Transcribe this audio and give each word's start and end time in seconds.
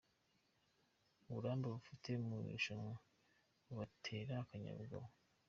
Uburambe 1.27 1.65
bafite 1.75 2.09
mu 2.25 2.37
irushanwa 2.47 2.93
bubatera 3.65 4.33
akanyabugabo. 4.43 5.07